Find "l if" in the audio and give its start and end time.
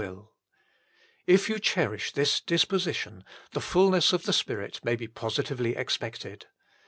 0.03-1.47